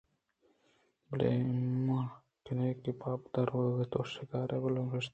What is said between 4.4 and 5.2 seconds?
ءِ ابیل ءَ ہم شُت ئے